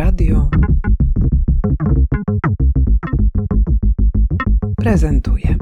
[0.00, 0.50] Radio
[4.76, 5.56] prezentuje.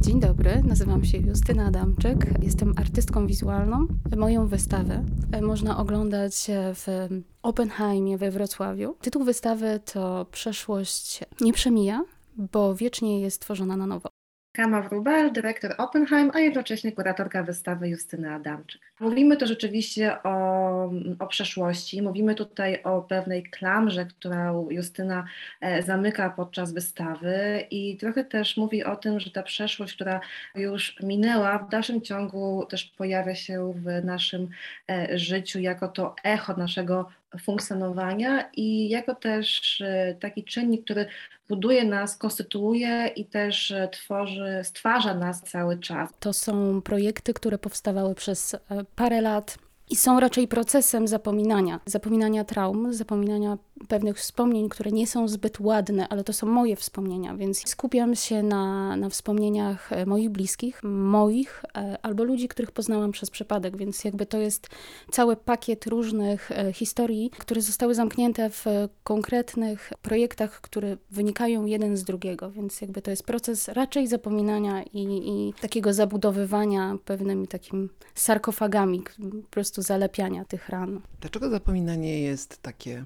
[0.00, 3.86] Dzień dobry, nazywam się Justyna Adamczyk, jestem artystką wizualną.
[4.16, 5.04] Moją wystawę
[5.42, 7.08] można oglądać w
[7.42, 8.96] Oppenheimie we Wrocławiu.
[9.00, 12.04] Tytuł wystawy to Przeszłość nie przemija,
[12.38, 14.08] bo wiecznie jest tworzona na nowo.
[14.52, 18.82] Kama Wrubel, dyrektor Oppenheim, a jednocześnie kuratorka wystawy Justyny Adamczyk.
[19.00, 25.24] Mówimy tu rzeczywiście o, o przeszłości, mówimy tutaj o pewnej klamrze, którą Justyna
[25.60, 30.20] e, zamyka podczas wystawy i trochę też mówi o tym, że ta przeszłość, która
[30.54, 34.48] już minęła, w dalszym ciągu też pojawia się w naszym
[34.90, 37.08] e, życiu jako to echo naszego
[37.40, 41.06] funkcjonowania i jako też e, taki czynnik, który
[41.48, 46.10] buduje nas, konstytuuje i też e, tworzy, stwarza nas cały czas.
[46.20, 48.58] To są projekty, które powstawały przez e,
[48.96, 53.58] parę lat i są raczej procesem zapominania, zapominania traum, zapominania
[53.88, 58.42] pewnych wspomnień, które nie są zbyt ładne, ale to są moje wspomnienia, więc skupiam się
[58.42, 64.04] na, na wspomnieniach e, moich bliskich, moich e, albo ludzi, których poznałam przez przypadek, więc
[64.04, 64.68] jakby to jest
[65.10, 68.64] cały pakiet różnych e, historii, które zostały zamknięte w
[69.04, 75.02] konkretnych projektach, które wynikają jeden z drugiego, więc jakby to jest proces raczej zapominania i,
[75.02, 79.02] i takiego zabudowywania pewnymi takimi sarkofagami,
[79.42, 81.00] po prostu zalepiania tych ran.
[81.20, 83.04] Dlaczego zapominanie jest takie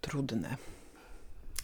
[0.00, 0.56] trudne?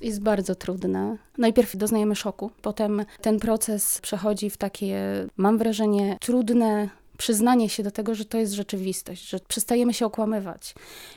[0.00, 1.16] Jest bardzo trudne.
[1.38, 4.98] Najpierw doznajemy szoku, potem ten proces przechodzi w takie,
[5.36, 6.88] mam wrażenie, trudne
[7.22, 10.74] przyznanie się do tego, że to jest rzeczywistość, że przestajemy się okłamywać.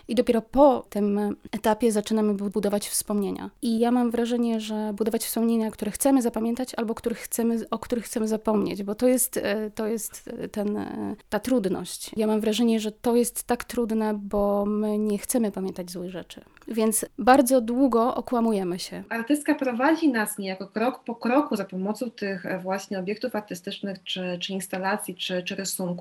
[0.08, 3.50] I dopiero po tym etapie zaczynamy budować wspomnienia.
[3.62, 8.06] I ja mam wrażenie, że budować wspomnienia, które chcemy zapamiętać albo których chcemy, o których
[8.06, 12.12] chcemy zapomnieć, bo to jest, e, to jest ten, e, ta trudność.
[12.18, 16.42] Ja mam wrażenie, że to jest tak trudne, bo my nie chcemy pamiętać złych rzeczy.
[16.68, 19.04] Więc bardzo długo okłamujemy się.
[19.10, 24.38] Artystka prowadzi nas niejako krok po kroku za pomocą tych e, właśnie obiektów artystycznych, czy,
[24.42, 25.95] czy instalacji, czy, czy rysunków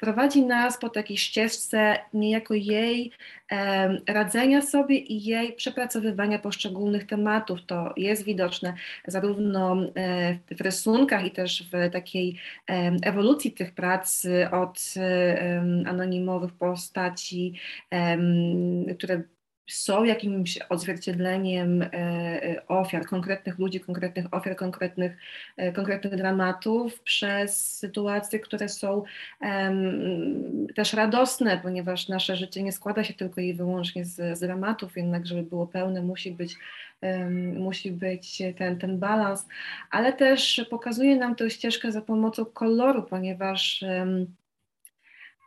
[0.00, 3.12] prowadzi nas po takiej ścieżce niejako jej
[4.06, 7.58] radzenia sobie i jej przepracowywania poszczególnych tematów.
[7.66, 8.74] To jest widoczne
[9.06, 12.38] zarówno e, w rysunkach i też w takiej
[13.02, 14.94] ewolucji tych prac od
[15.86, 17.54] anonimowych postaci,
[18.98, 19.22] które
[19.66, 25.16] są jakimś odzwierciedleniem e, e, ofiar, konkretnych ludzi, konkretnych ofiar, konkretnych,
[25.56, 29.02] e, konkretnych dramatów, przez sytuacje, które są
[29.40, 34.96] um, też radosne, ponieważ nasze życie nie składa się tylko i wyłącznie z, z dramatów,
[34.96, 36.56] jednak żeby było pełne, musi być,
[37.02, 39.46] um, musi być ten, ten balans,
[39.90, 44.34] ale też pokazuje nam tę ścieżkę za pomocą koloru, ponieważ um,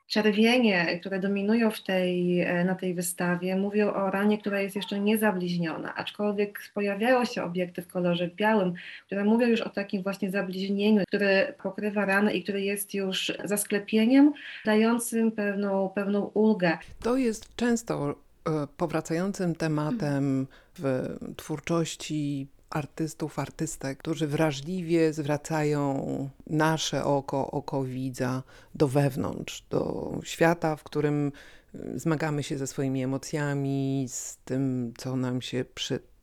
[0.07, 4.99] czerwienie, które dominują w tej, e, na tej wystawie, mówią o ranie, która jest jeszcze
[4.99, 8.73] niezabliźniona, aczkolwiek pojawiają się obiekty w kolorze białym,
[9.05, 14.33] które mówią już o takim właśnie zabliźnieniu, które pokrywa ranę i który jest już zasklepieniem,
[14.65, 16.77] dającym pewną, pewną ulgę.
[17.03, 18.15] To jest często
[18.45, 20.47] e, powracającym tematem
[20.79, 28.43] w twórczości artystów, artystek, którzy wrażliwie zwracają nasze oko, oko widza
[28.75, 31.31] do wewnątrz, do świata, w którym
[31.75, 35.65] y, zmagamy się ze swoimi emocjami, z tym, co nam się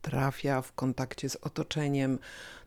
[0.04, 2.18] przytrafia w kontakcie z otoczeniem,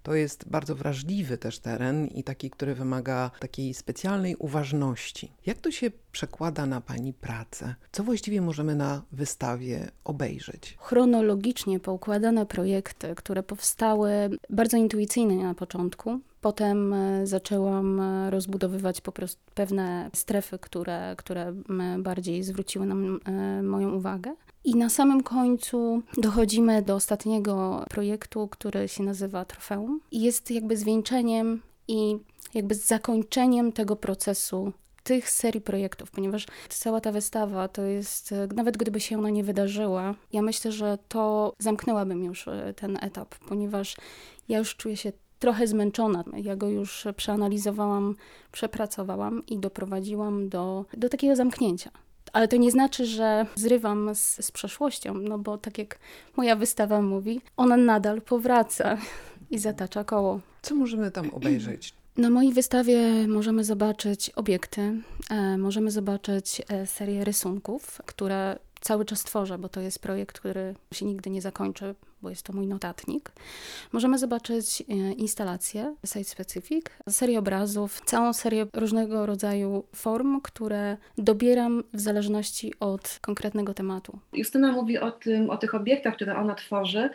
[0.04, 5.32] to jest bardzo wrażliwy też teren i taki, który wymaga takiej specjalnej uważności.
[5.46, 7.76] Jak to się przekłada na Pani pracę?
[7.92, 10.78] Co właściwie możemy na wystawie obejrzeć?
[10.80, 14.10] Chronologicznie poukładane projekty, które powstały
[14.50, 16.20] bardzo intuicyjnie na początku.
[16.42, 21.54] Potem e, zaczęłam e, rozbudowywać po prostu pewne strefy, które, które
[22.00, 24.36] bardziej zwróciły nam e, moją uwagę.
[24.68, 30.00] I na samym końcu dochodzimy do ostatniego projektu, który się nazywa Trofeum.
[30.12, 32.18] I jest jakby zwieńczeniem i
[32.54, 39.00] jakby zakończeniem tego procesu tych serii projektów, ponieważ cała ta wystawa to jest, nawet gdyby
[39.00, 43.96] się ona nie wydarzyła, ja myślę, że to zamknęłabym już e, ten etap, ponieważ
[44.50, 46.24] ja już czuję się trochę zmęczona.
[46.44, 48.16] Ja go już przeanalizowałam,
[48.52, 51.92] przepracowałam i doprowadziłam do, do takiego zamknięcia.
[52.34, 56.00] Ale to nie znaczy, że zrywam z, z przeszłością, no bo tak jak
[56.36, 58.98] moja wystawa mówi, ona nadal powraca
[59.50, 60.40] i zatacza koło.
[60.62, 61.94] Co możemy tam obejrzeć?
[62.18, 69.24] Na mojej wystawie możemy zobaczyć obiekty, e, możemy zobaczyć e, serię rysunków, które cały czas
[69.24, 73.32] tworzę, bo to jest projekt, który się nigdy nie zakończy, bo jest to mój notatnik,
[73.94, 81.84] możemy zobaczyć e, instalację Site Specific, serię obrazów, całą serię różnego rodzaju form, które dobieram
[81.94, 84.20] w zależności od konkretnego tematu.
[84.34, 87.10] Justyna mówi o tym, o tych obiektach, które ona tworzy,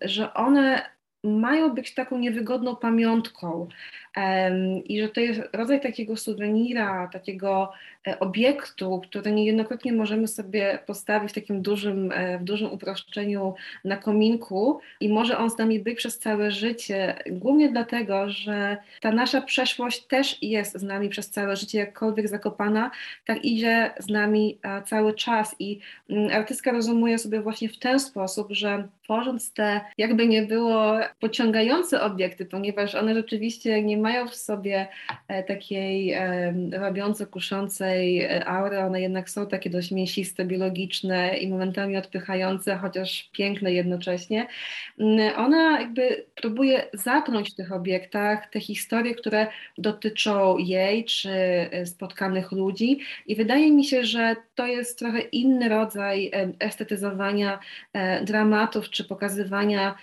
[0.00, 3.68] że one mają być taką niewygodną pamiątką
[4.84, 7.72] i że to jest rodzaj takiego suwenira, takiego
[8.20, 13.54] obiektu, który niejednokrotnie możemy sobie postawić w takim dużym, e, w dużym uproszczeniu
[13.84, 19.12] na kominku i może on z nami być przez całe życie, głównie dlatego, że ta
[19.12, 22.90] nasza przeszłość też jest z nami przez całe życie, jakkolwiek zakopana,
[23.24, 25.56] tak idzie z nami cały czas.
[25.58, 25.80] I
[26.10, 32.02] mm, artystka rozumuje sobie właśnie w ten sposób, że tworząc te, jakby nie było, pociągające
[32.02, 34.88] obiekty, ponieważ one rzeczywiście nie mają w sobie
[35.28, 36.16] e, takiej
[36.80, 37.26] wabiąco
[37.96, 43.72] kuszącej e, aury, one jednak są takie dość mięsiste, biologiczne i momentami odpychające, chociaż piękne
[43.72, 44.46] jednocześnie.
[44.98, 49.46] Mm, ona jakby próbuje zapnąć w tych obiektach te historie, które
[49.78, 55.68] dotyczą jej czy e, spotkanych ludzi i wydaje mi się, że to jest trochę inny
[55.68, 57.58] rodzaj estetyzowania
[58.24, 59.94] dramatów czy pokazywania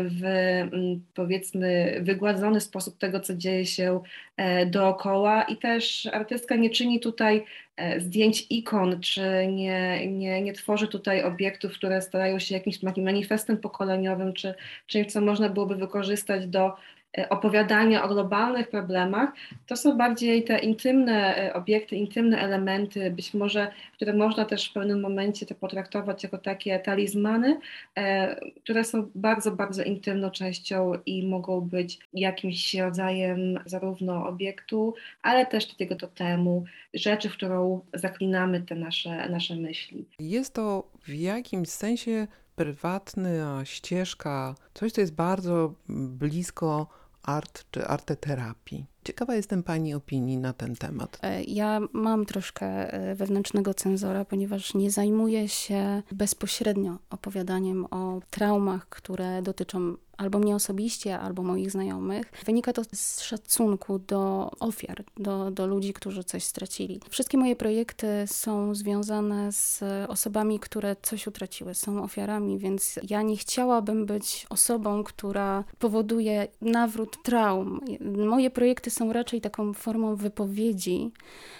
[0.00, 4.00] w mm, powiedzmy wygładzony sposób tego, co dzieje się
[4.33, 4.33] e,
[4.66, 7.44] dookoła i też artystka nie czyni tutaj
[7.76, 13.56] e, zdjęć ikon, czy nie, nie, nie tworzy tutaj obiektów, które starają się jakimś manifestem
[13.56, 14.54] pokoleniowym, czy
[14.86, 16.93] czymś, co można byłoby wykorzystać do E,
[17.30, 19.32] opowiadania o globalnych problemach,
[19.66, 24.72] to są bardziej te intymne e, obiekty, intymne elementy, być może, które można też w
[24.72, 27.60] pewnym momencie to potraktować jako takie talizmany,
[27.96, 35.46] e, które są bardzo, bardzo intymną częścią i mogą być jakimś rodzajem zarówno obiektu, ale
[35.46, 36.64] też takiego totemu,
[36.94, 40.04] rzeczy, w którą zaklinamy te nasze, nasze myśli.
[40.18, 42.26] Jest to w jakimś sensie
[42.56, 48.86] prywatna ścieżka, coś, co jest bardzo blisko art czy arteterapii.
[49.04, 51.18] Ciekawa jestem Pani opinii na ten temat.
[51.22, 58.88] E, ja mam troszkę e, wewnętrznego cenzora, ponieważ nie zajmuję się bezpośrednio opowiadaniem o traumach,
[58.88, 62.32] które dotyczą albo mnie osobiście, albo moich znajomych.
[62.46, 67.00] Wynika to z szacunku do ofiar, do, do ludzi, którzy coś stracili.
[67.10, 73.36] Wszystkie moje projekty są związane z osobami, które coś utraciły, są ofiarami, więc ja nie
[73.36, 77.80] chciałabym być osobą, która powoduje nawrót traum.
[78.26, 81.12] Moje projekty są raczej taką formą wypowiedzi,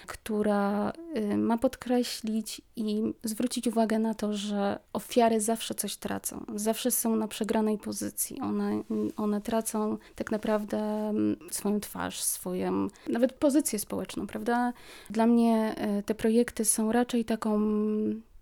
[0.06, 6.90] która y, ma podkreślić i zwrócić uwagę na to, że ofiary zawsze coś tracą, zawsze
[6.90, 8.40] są na przegranej pozycji.
[8.49, 8.82] One,
[9.17, 14.73] one tracą tak naprawdę mm, swoją twarz, swoją nawet pozycję społeczną, prawda?
[15.11, 17.61] Dla mnie y, te projekty są raczej taką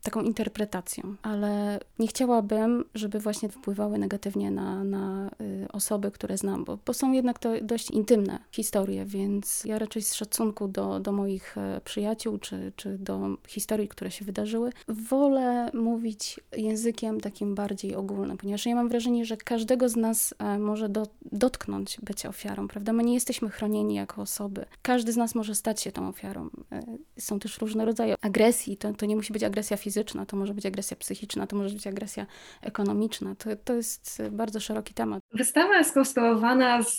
[0.02, 6.64] taką interpretacją, ale nie chciałabym, żeby właśnie wpływały negatywnie na, na y, osoby, które znam,
[6.64, 11.12] bo, bo są jednak to dość intymne historie, więc ja raczej z szacunku do, do
[11.12, 17.94] moich e, przyjaciół czy, czy do historii, które się wydarzyły, wolę mówić językiem takim bardziej
[17.94, 22.69] ogólnym, ponieważ ja mam wrażenie, że każdego z nas e, może do, dotknąć bycie ofiarą,
[22.69, 22.93] prawda?
[22.93, 24.64] My nie jesteśmy chronieni jako osoby.
[24.82, 26.50] Każdy z nas może stać się tą ofiarą.
[26.72, 26.82] E,
[27.19, 30.54] są też różne rodzaje agresji, to, to nie musi być agresja fizyczna, fizyczna, to może
[30.54, 32.26] być agresja psychiczna, to może być agresja
[32.62, 33.34] ekonomiczna.
[33.34, 35.22] To, to jest bardzo szeroki temat.
[35.32, 36.98] Wystawa jest skonstruowana z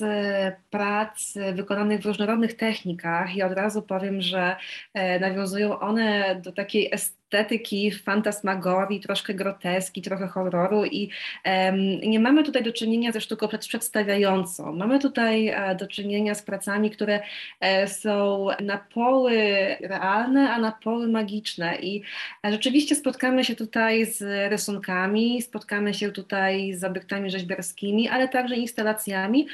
[0.69, 4.55] prac wykonanych w różnorodnych technikach i od razu powiem, że
[4.93, 11.09] e, nawiązują one do takiej estetyki, estetyki, fantasmagorii, troszkę groteski, trochę horroru i
[11.45, 14.73] um, nie mamy tutaj do czynienia ze sztuką przedstawiającą.
[14.73, 17.19] Mamy tutaj e, do czynienia z pracami, które
[17.59, 19.37] e, są na poły
[19.81, 22.01] realne, a na poły magiczne i
[22.45, 28.55] e, rzeczywiście spotkamy się tutaj z rysunkami, spotkamy się tutaj z obiektami rzeźbiarskimi, ale także
[28.55, 29.47] instalacjami,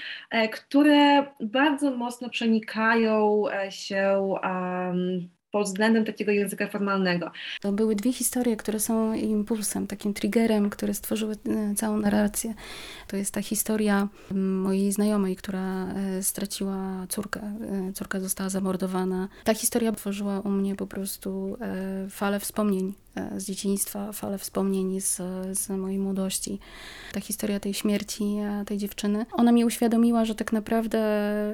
[0.51, 7.31] które bardzo mocno przenikają się um, pod względem takiego języka formalnego.
[7.61, 12.53] To były dwie historie, które są impulsem, takim triggerem, które stworzyły e, całą narrację.
[13.07, 17.39] To jest ta historia mojej znajomej, która e, straciła córkę.
[17.89, 19.27] E, córka została zamordowana.
[19.43, 21.57] Ta historia tworzyła u mnie po prostu
[22.09, 22.93] falę wspomnień
[23.37, 25.15] z dzieciństwa, falę wspomnień z,
[25.59, 26.59] z mojej młodości.
[27.11, 28.35] Ta historia tej śmierci
[28.65, 30.99] tej dziewczyny, ona mi uświadomiła, że tak naprawdę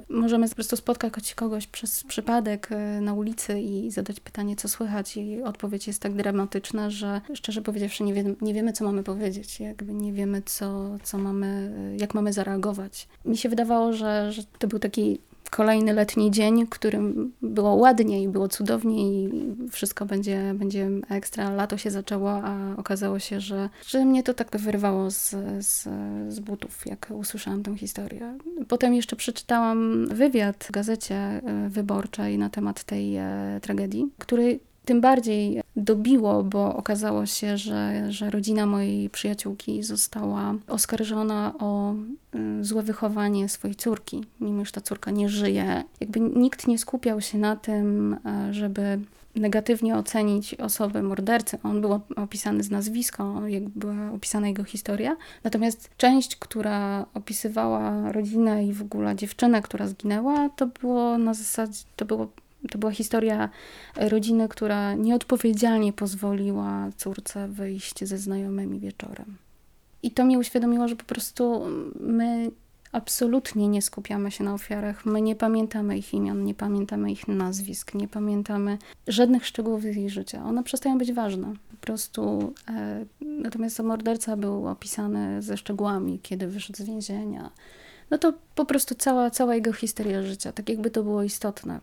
[0.09, 2.69] możemy po prostu spotkać kogoś przez przypadek
[3.01, 8.03] na ulicy i zadać pytanie, co słychać i odpowiedź jest tak dramatyczna, że szczerze powiedziawszy
[8.03, 12.33] nie, wie, nie wiemy, co mamy powiedzieć, jakby nie wiemy, co, co mamy, jak mamy
[12.33, 13.07] zareagować.
[13.25, 15.19] Mi się wydawało, że, że to był taki
[15.55, 19.29] kolejny letni dzień, którym było ładnie i było cudownie i
[19.71, 21.49] wszystko będzie, będzie ekstra.
[21.49, 25.87] Lato się zaczęło, a okazało się, że, że mnie to tak wyrwało z, z,
[26.33, 28.37] z butów, jak usłyszałam tę historię.
[28.67, 35.01] Potem jeszcze przeczytałam wywiad w gazecie e, wyborczej na temat tej e, tragedii, który tym
[35.01, 41.93] bardziej dobiło, bo okazało się, że, że rodzina mojej przyjaciółki została oskarżona o
[42.35, 45.83] y, złe wychowanie swojej córki, mimo że ta córka nie żyje.
[45.99, 48.99] Jakby nikt nie skupiał się na tym, e, żeby
[49.35, 51.57] negatywnie ocenić osobę mordercy.
[51.63, 55.15] On był opisany z nazwiska, jak była opisana jego historia.
[55.43, 61.79] Natomiast część, która opisywała rodzinę i w ogóle dziewczynę, która zginęła, to było na zasadzie,
[61.95, 62.27] to było
[62.71, 63.49] to była historia
[63.95, 69.37] rodziny, która nieodpowiedzialnie pozwoliła córce wyjść ze znajomymi wieczorem.
[70.03, 71.65] I to mi uświadomiło, że po prostu
[71.99, 72.51] my
[72.91, 75.05] absolutnie nie skupiamy się na ofiarach.
[75.05, 80.09] My nie pamiętamy ich imion, nie pamiętamy ich nazwisk, nie pamiętamy żadnych szczegółów z ich
[80.09, 80.43] życia.
[80.45, 81.53] One przestają być ważne.
[81.71, 82.53] Po prostu.
[82.69, 87.51] E, natomiast morderca był opisany ze szczegółami, kiedy wyszedł z więzienia
[88.11, 91.79] no to po prostu cała, cała jego historia życia, tak jakby to było istotne.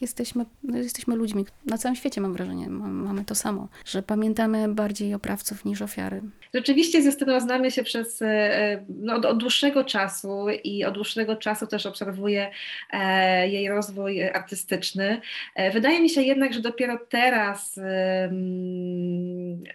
[0.00, 5.14] Jesteśmy, no jesteśmy ludźmi, na całym świecie mam wrażenie, mamy to samo, że pamiętamy bardziej
[5.14, 6.22] oprawców niż ofiary.
[6.54, 11.36] Rzeczywiście ze Styną znamy się przez, e, no, od, od, dłuższego czasu i od dłuższego
[11.36, 12.50] czasu też obserwuję
[12.90, 15.20] e, jej rozwój artystyczny.
[15.54, 18.30] E, wydaje mi się jednak, że dopiero teraz e,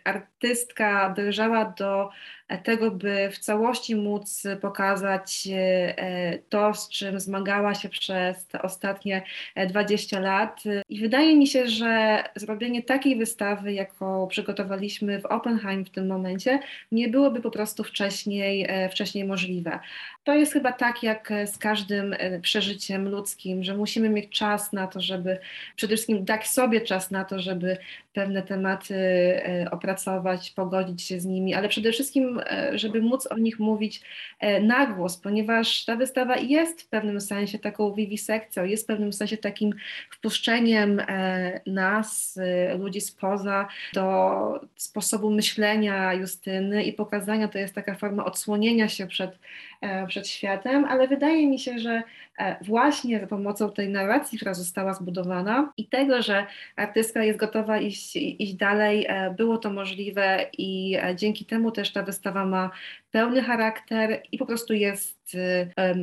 [0.04, 2.10] artystka dojrzała do
[2.64, 9.22] tego, by w całości móc pokazać e, to, z czym zmagała się przez te ostatnie
[9.70, 10.64] 20 lat.
[10.90, 16.60] I wydaje mi się, że zrobienie takiej wystawy, jaką przygotowaliśmy w Oppenheim w tym momencie,
[16.92, 19.80] nie byłoby po prostu wcześniej, e, wcześniej możliwe.
[20.24, 24.88] To jest chyba tak jak z każdym e, przeżyciem ludzkim, że musimy mieć czas na
[24.88, 25.40] to, żeby
[25.76, 27.78] przede wszystkim dać sobie czas na to, żeby
[28.14, 28.96] pewne tematy
[29.72, 34.02] opracować, pogodzić się z nimi, ale przede wszystkim E, żeby móc o nich mówić
[34.40, 39.14] e, na głos, ponieważ ta wystawa jest w pewnym sensie taką wiwisekcją, jest w pewnym
[39.14, 39.74] sensie takim
[40.10, 42.40] wpuszczeniem e, nas,
[42.80, 49.40] ludzi spoza, do sposobu myślenia Justyny i pokazania, to jest taka forma odsłonienia się przed,
[50.08, 52.04] przed światem, ale wydaje mi się, że
[52.62, 58.16] właśnie za pomocą tej narracji, która została zbudowana i tego, że artystka jest gotowa iść,
[58.16, 62.72] iść dalej, było to możliwe i dzięki temu też ta wystawa wystawa ma
[63.12, 65.38] pełny charakter i po prostu jest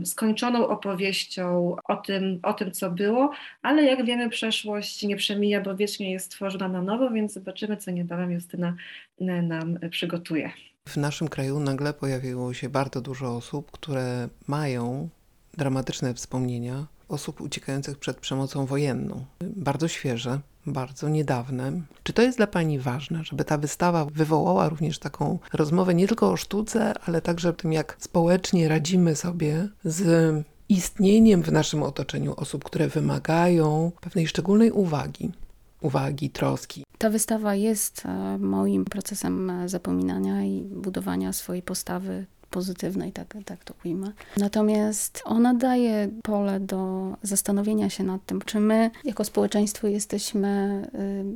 [0.04, 3.30] skończoną opowieścią o tym, o tym, co było,
[3.62, 7.90] ale jak wiemy, przeszłość nie przemija, bo wiecznie jest tworzona na nowo, więc zobaczymy, co
[7.90, 8.76] niebawem Justyna
[9.20, 10.50] nam przygotuje.
[10.88, 15.08] W naszym kraju nagle pojawiło się bardzo dużo osób, które mają
[15.54, 19.24] dramatyczne wspomnienia osób uciekających przed przemocą wojenną.
[19.40, 21.72] Bardzo świeże, bardzo niedawne.
[22.02, 26.30] Czy to jest dla Pani ważne, żeby ta wystawa wywołała również taką rozmowę nie tylko
[26.30, 32.34] o sztuce, ale także o tym, jak społecznie radzimy sobie z istnieniem w naszym otoczeniu
[32.36, 35.32] osób, które wymagają pewnej szczególnej uwagi?
[35.80, 36.84] Uwagi, troski.
[36.98, 43.64] Ta wystawa jest e, moim procesem e, zapominania i budowania swojej postawy pozytywnej, tak, tak
[43.64, 44.12] to ujmę.
[44.36, 50.82] Natomiast ona daje pole do zastanowienia się nad tym, czy my jako społeczeństwo jesteśmy,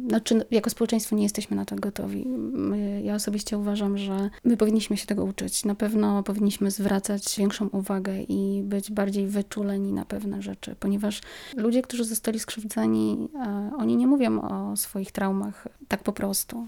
[0.08, 2.26] znaczy jako społeczeństwo nie jesteśmy na to gotowi.
[2.52, 5.64] My, ja osobiście uważam, że my powinniśmy się tego uczyć.
[5.64, 11.20] Na pewno powinniśmy zwracać większą uwagę i być bardziej wyczuleni na pewne rzeczy, ponieważ
[11.56, 13.28] ludzie, którzy zostali skrzywdzeni,
[13.78, 16.66] oni nie mówią o swoich traumach tak po prostu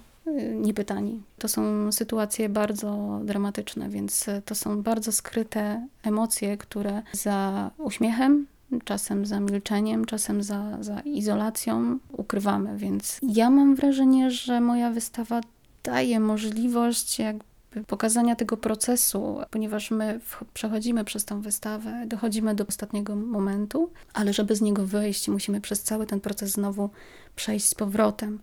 [0.54, 1.22] niepytani.
[1.38, 8.46] To są sytuacje bardzo dramatyczne, więc to są bardzo skryte emocje, które za uśmiechem,
[8.84, 12.78] czasem za milczeniem, czasem za, za izolacją ukrywamy.
[12.78, 15.40] Więc ja mam wrażenie, że moja wystawa
[15.82, 17.49] daje możliwość jakby
[17.86, 20.20] pokazania tego procesu, ponieważ my
[20.54, 25.82] przechodzimy przez tą wystawę, dochodzimy do ostatniego momentu, ale żeby z niego wyjść, musimy przez
[25.82, 26.90] cały ten proces znowu
[27.36, 28.38] przejść z powrotem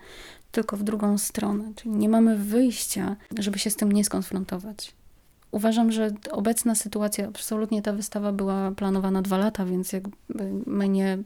[0.51, 1.71] tylko w drugą stronę.
[1.75, 4.95] Czyli nie mamy wyjścia, żeby się z tym nie skonfrontować.
[5.51, 11.17] Uważam, że obecna sytuacja, absolutnie ta wystawa była planowana dwa lata, więc jakby mnie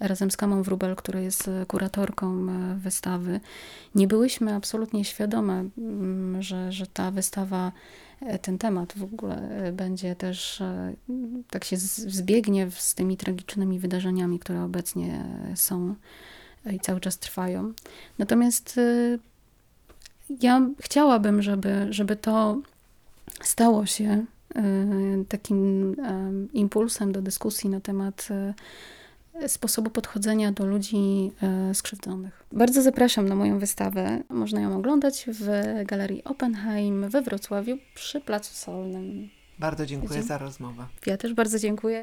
[0.00, 3.40] razem z Kamą Wrubel, która jest kuratorką e, wystawy,
[3.94, 7.72] nie byłyśmy absolutnie świadome, mm, że, że ta wystawa,
[8.20, 10.62] e, ten temat w ogóle e, będzie też,
[11.50, 15.24] tak się zbiegnie z tymi tragicznymi wydarzeniami, które obecnie
[15.54, 15.94] są
[16.72, 17.72] i cały czas trwają.
[18.18, 18.80] Natomiast
[20.40, 22.60] ja chciałabym, żeby, żeby to
[23.42, 24.24] stało się
[25.28, 28.28] takim em, impulsem do dyskusji na temat
[29.46, 31.30] sposobu podchodzenia do ludzi
[31.70, 32.44] y, skrzywdzonych.
[32.52, 34.22] Bardzo zapraszam na moją wystawę.
[34.28, 35.48] Można ją oglądać w
[35.86, 39.28] Galerii Oppenheim we Wrocławiu przy Placu Solnym.
[39.58, 40.86] Bardzo dziękuję Dzień- za rozmowę.
[41.06, 41.96] Ja też bardzo dziękuję.